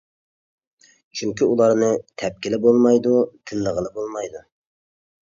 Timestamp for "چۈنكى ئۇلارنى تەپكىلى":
1.19-2.59